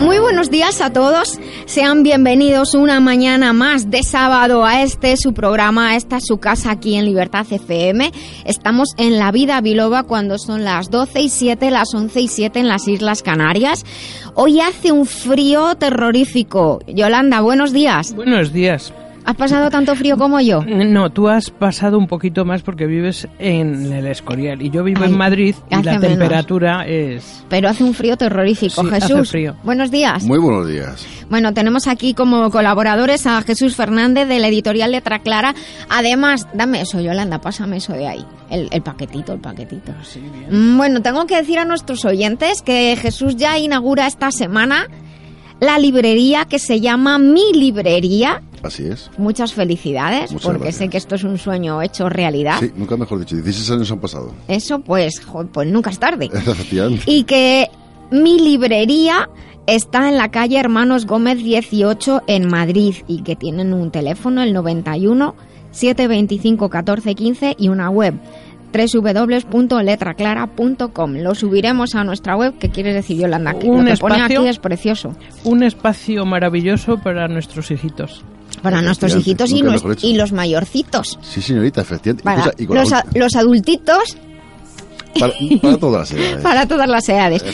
[0.00, 1.38] Muy buenos días a todos.
[1.66, 6.70] Sean bienvenidos una mañana más de sábado a este su programa, a esta su casa
[6.70, 8.10] aquí en Libertad FM.
[8.46, 12.60] Estamos en la vida biloba cuando son las 12 y 7, las 11 y 7
[12.60, 13.84] en las Islas Canarias.
[14.34, 16.80] Hoy hace un frío terrorífico.
[16.86, 18.14] Yolanda, buenos días.
[18.14, 18.94] Buenos días.
[19.30, 20.64] ¿Has pasado tanto frío como yo?
[20.64, 25.04] No, tú has pasado un poquito más porque vives en el Escorial y yo vivo
[25.04, 27.44] en Madrid y la temperatura es...
[27.48, 28.82] Pero hace un frío terrorífico.
[28.82, 30.24] Jesús, buenos días.
[30.24, 31.06] Muy buenos días.
[31.28, 35.54] Bueno, tenemos aquí como colaboradores a Jesús Fernández de la editorial Letra Clara.
[35.88, 38.26] Además, dame eso, Yolanda, pásame eso de ahí.
[38.50, 39.92] El, paquetito, el paquetito.
[40.02, 40.72] Sí, bien.
[40.72, 44.88] Mm, bueno, tengo que decir a nuestros oyentes que Jesús ya inaugura esta semana
[45.60, 49.10] la librería que se llama Mi Librería Así es.
[49.16, 52.56] Muchas felicidades, porque sé que esto es un sueño hecho realidad.
[52.60, 54.34] Sí, nunca mejor dicho, 16 años han pasado.
[54.48, 56.30] Eso, pues, pues nunca es tarde.
[57.06, 57.70] Y que
[58.10, 59.30] mi librería
[59.66, 64.52] está en la calle Hermanos Gómez 18 en Madrid y que tienen un teléfono, el
[64.52, 65.34] 91
[65.70, 68.14] 725 1415 y una web
[68.72, 71.14] www.letraclara.com.
[71.16, 74.22] Lo subiremos a nuestra web, que quiere decir Yolanda, que un lo que espacio, pone
[74.22, 75.16] aquí es precioso.
[75.44, 78.22] Un espacio maravilloso para nuestros hijitos.
[78.62, 81.18] Para nuestros hijitos y, los, y los mayorcitos.
[81.22, 82.22] Sí, señorita, efectivamente.
[82.22, 84.18] Para y con los, a, los adultitos
[85.18, 86.36] para, para, todas las edades.
[86.42, 87.44] Para todas las edades.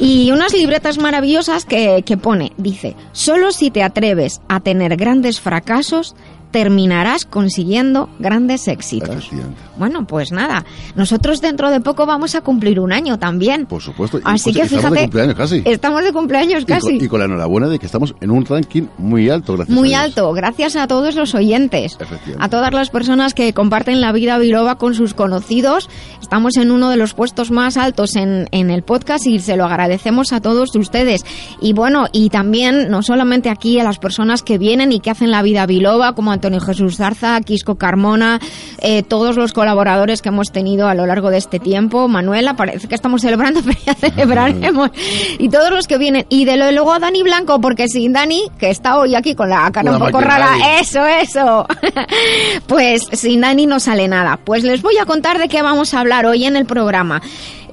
[0.00, 5.40] Y unas libretas maravillosas que, que pone, dice, solo si te atreves a tener grandes
[5.40, 6.14] fracasos,
[6.54, 9.28] terminarás consiguiendo grandes éxitos.
[9.76, 13.66] Bueno, pues nada, nosotros dentro de poco vamos a cumplir un año también.
[13.66, 14.20] Por supuesto.
[14.22, 15.62] Así pues, que estamos fíjate, de cumpleaños casi.
[15.64, 16.90] Estamos de cumpleaños casi.
[16.90, 19.76] Y con, y con, la enhorabuena de que estamos en un ranking muy alto, gracias
[19.76, 21.98] Muy a alto, gracias a todos los oyentes.
[22.38, 25.90] A todas las personas que comparten la vida biloba con sus conocidos.
[26.22, 29.64] Estamos en uno de los puestos más altos en, en el podcast y se lo
[29.64, 31.24] agradecemos a todos ustedes.
[31.60, 35.32] Y bueno, y también, no solamente aquí, a las personas que vienen y que hacen
[35.32, 38.38] la vida biloba, como Antonio Jesús Zarza, Quisco Carmona,
[38.82, 42.06] eh, todos los colaboradores que hemos tenido a lo largo de este tiempo.
[42.06, 44.90] Manuela, parece que estamos celebrando, pero ya celebraremos.
[45.38, 46.26] Y todos los que vienen.
[46.28, 49.70] Y de luego a Dani Blanco, porque sin Dani, que está hoy aquí con la
[49.70, 51.66] cara un poco rara, eso, eso.
[52.66, 54.38] pues sin Dani no sale nada.
[54.44, 57.22] Pues les voy a contar de qué vamos a hablar hoy en el programa.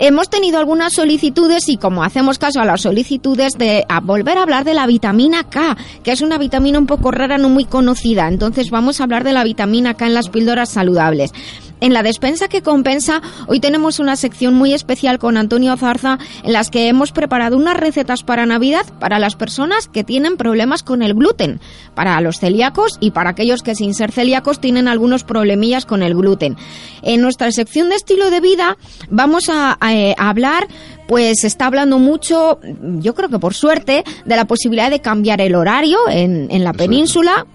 [0.04, 4.42] Hemos tenido algunas solicitudes y como hacemos caso a las solicitudes de a volver a
[4.42, 8.28] hablar de la vitamina K, que es una vitamina un poco rara, no muy conocida.
[8.28, 11.34] Entonces vamos a hablar de la vitamina K en las píldoras saludables.
[11.82, 16.54] En la despensa que compensa, hoy tenemos una sección muy especial con Antonio Zarza en
[16.54, 21.02] las que hemos preparado unas recetas para Navidad para las personas que tienen problemas con
[21.02, 21.60] el gluten,
[21.96, 26.14] para los celíacos y para aquellos que sin ser celíacos tienen algunos problemillas con el
[26.14, 26.56] gluten.
[27.02, 28.78] En nuestra sección de estilo de vida
[29.10, 30.68] vamos a, a, a hablar
[31.08, 32.60] pues está hablando mucho,
[33.00, 36.72] yo creo que por suerte, de la posibilidad de cambiar el horario en, en la
[36.74, 37.48] península,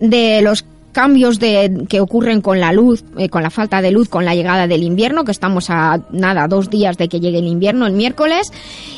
[0.00, 0.64] de los
[0.98, 4.34] cambios de, que ocurren con la luz, eh, con la falta de luz, con la
[4.34, 7.92] llegada del invierno, que estamos a nada, dos días de que llegue el invierno, el
[7.92, 8.50] miércoles,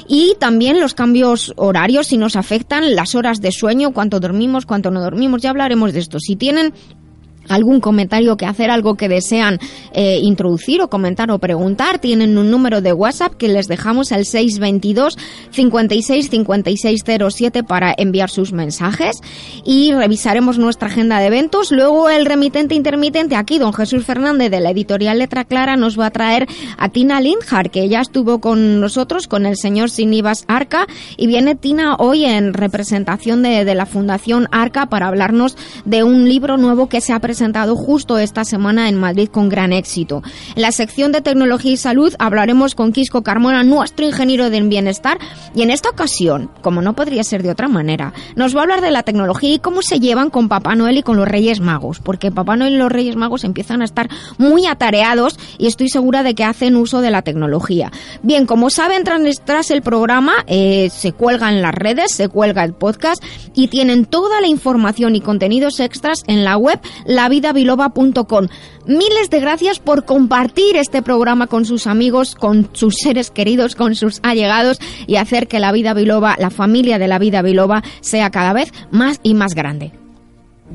[0.08, 4.90] y también los cambios horarios, si nos afectan, las horas de sueño, cuánto dormimos, cuánto
[4.90, 6.18] no dormimos, ya hablaremos de esto.
[6.20, 6.72] Si tienen
[7.48, 9.58] algún comentario que hacer, algo que desean
[9.92, 14.24] eh, introducir o comentar o preguntar, tienen un número de WhatsApp que les dejamos al
[14.24, 15.18] 622
[15.50, 19.20] 56 5607 para enviar sus mensajes
[19.64, 21.72] y revisaremos nuestra agenda de eventos.
[21.72, 26.06] Luego el remitente intermitente aquí, don Jesús Fernández de la editorial Letra Clara, nos va
[26.06, 26.46] a traer
[26.78, 30.86] a Tina Lindhar, que ya estuvo con nosotros, con el señor Sinibas Arca,
[31.16, 36.28] y viene Tina hoy en representación de, de la Fundación Arca para hablarnos de un
[36.28, 37.39] libro nuevo que se ha presentado
[37.76, 40.22] justo esta semana en Madrid con gran éxito.
[40.54, 45.18] En la sección de tecnología y salud hablaremos con Quisco Carmona, nuestro ingeniero del bienestar,
[45.54, 48.80] y en esta ocasión, como no podría ser de otra manera, nos va a hablar
[48.82, 51.98] de la tecnología y cómo se llevan con Papá Noel y con los Reyes Magos,
[52.00, 56.22] porque Papá Noel y los Reyes Magos empiezan a estar muy atareados y estoy segura
[56.22, 57.90] de que hacen uso de la tecnología.
[58.22, 62.74] Bien, como saben, tras, el programa eh, se cuelga en las redes, se cuelga el
[62.74, 63.22] podcast
[63.54, 66.78] y tienen toda la información y contenidos extras en la web
[67.20, 68.48] lavidabiloba.com.
[68.86, 73.94] Miles de gracias por compartir este programa con sus amigos, con sus seres queridos, con
[73.94, 78.30] sus allegados y hacer que la vida biloba, la familia de la vida biloba, sea
[78.30, 79.92] cada vez más y más grande.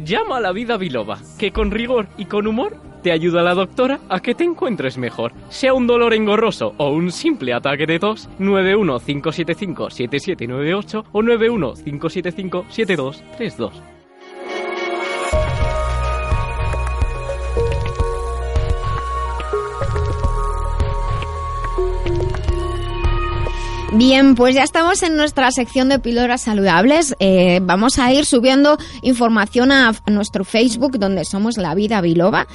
[0.04, 4.00] Llama a la vida biloba, que con rigor y con humor te ayuda la doctora
[4.10, 5.32] a que te encuentres mejor.
[5.50, 13.95] Sea un dolor engorroso o un simple ataque de tos, 915757798 o 915757232.
[23.98, 27.16] Bien, pues ya estamos en nuestra sección de píldoras saludables.
[27.20, 32.46] Eh, vamos a ir subiendo información a, nuestro Facebook, donde somos La Vida Biloba.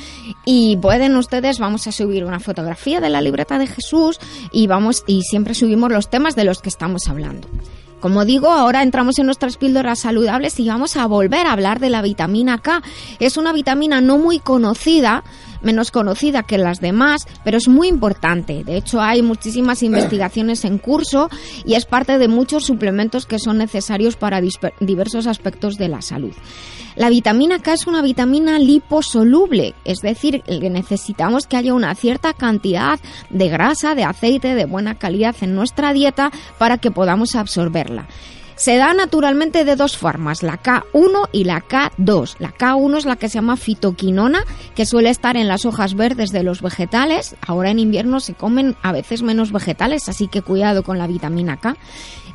[0.45, 4.19] Y pueden ustedes, vamos a subir una fotografía de la libreta de Jesús
[4.53, 7.49] y vamos y siempre subimos los temas de los que estamos hablando.
[8.01, 11.89] Como digo, ahora entramos en nuestras píldoras saludables y vamos a volver a hablar de
[11.89, 12.83] la vitamina K.
[13.19, 15.25] Es una vitamina no muy conocida,
[15.63, 18.65] menos conocida que las demás, pero es muy importante.
[18.65, 21.29] De hecho, hay muchísimas investigaciones en curso
[21.65, 24.41] y es parte de muchos suplementos que son necesarios para
[24.81, 26.33] diversos aspectos de la salud.
[26.97, 32.99] La vitamina K es una vitamina liposoluble, es decir, necesitamos que haya una cierta cantidad
[33.31, 38.09] de grasa, de aceite de buena calidad en nuestra dieta para que podamos absorberla.
[38.61, 42.37] Se da naturalmente de dos formas, la K1 y la K2.
[42.41, 46.29] La K1 es la que se llama fitoquinona, que suele estar en las hojas verdes
[46.29, 47.37] de los vegetales.
[47.47, 51.57] Ahora en invierno se comen a veces menos vegetales, así que cuidado con la vitamina
[51.57, 51.75] K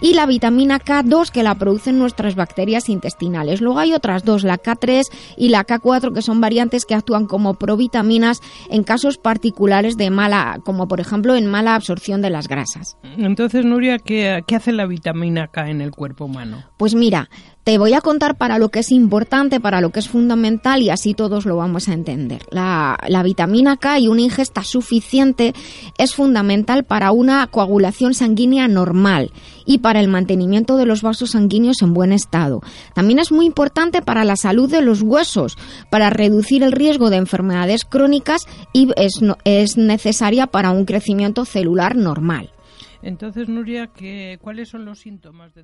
[0.01, 3.61] y la vitamina K2 que la producen nuestras bacterias intestinales.
[3.61, 5.03] Luego hay otras dos, la K3
[5.37, 10.59] y la K4 que son variantes que actúan como provitaminas en casos particulares de mala,
[10.65, 12.97] como por ejemplo en mala absorción de las grasas.
[13.17, 16.63] Entonces, Nuria, ¿qué, qué hace la vitamina K en el cuerpo humano?
[16.77, 17.29] Pues mira,
[17.65, 20.91] te voy a contar para lo que es importante, para lo que es fundamental y
[20.91, 22.43] así todos lo vamos a entender.
[22.51, 25.53] La, vitamina K y una ingesta suficiente
[25.97, 29.31] es fundamental para una coagulación sanguínea normal
[29.65, 32.61] y para el mantenimiento de los vasos sanguíneos en buen estado.
[32.93, 35.57] También es muy importante para la salud de los huesos,
[35.89, 41.95] para reducir el riesgo de enfermedades crónicas y es, es necesaria para un crecimiento celular
[41.95, 42.51] normal.
[43.01, 43.89] Entonces, Nuria,
[44.39, 45.63] ¿cuáles son los síntomas de?